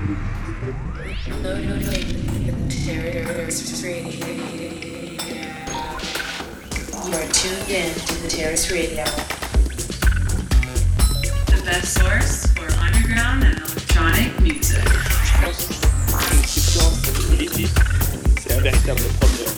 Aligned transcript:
You 0.00 0.06
are 0.06 0.16
tuned 7.28 7.68
in 7.68 7.92
to 7.92 8.14
the 8.22 8.28
Terrace 8.30 8.70
Radio. 8.70 9.04
The 11.44 11.62
best 11.66 11.92
source 11.92 12.46
for 12.54 12.64
underground 12.80 13.44
and 13.44 13.58
electronic 13.58 14.40
music. 14.40 14.80
C'est 18.40 18.52
un 18.54 18.60
véritable 18.62 19.02
problème. 19.20 19.50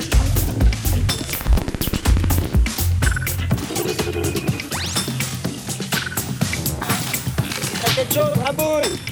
quelque 7.94 8.40
Raboul 8.44 9.11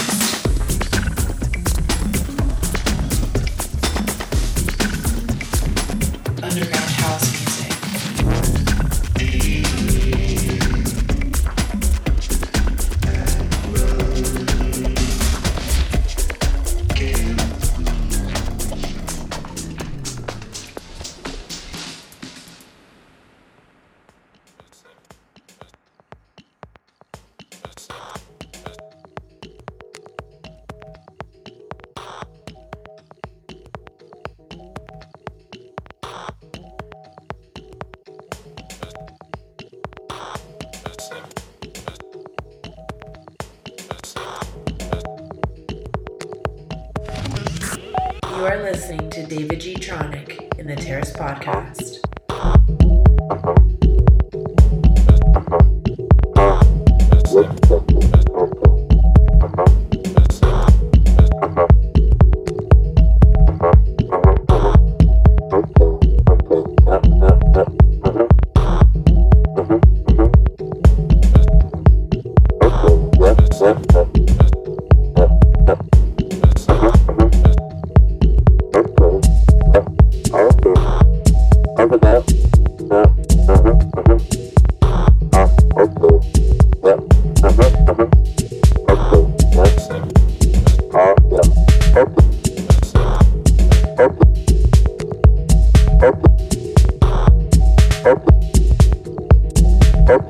Up. 100.11 100.29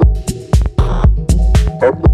Up. 1.82 2.11